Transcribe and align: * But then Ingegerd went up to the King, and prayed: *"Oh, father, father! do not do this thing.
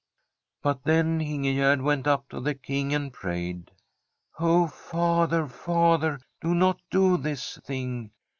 * 0.33 0.61
But 0.63 0.83
then 0.83 1.19
Ingegerd 1.19 1.83
went 1.83 2.07
up 2.07 2.27
to 2.29 2.39
the 2.39 2.55
King, 2.55 2.91
and 2.91 3.13
prayed: 3.13 3.69
*"Oh, 4.39 4.65
father, 4.65 5.47
father! 5.47 6.19
do 6.41 6.55
not 6.55 6.81
do 6.89 7.17
this 7.17 7.59
thing. 7.63 8.09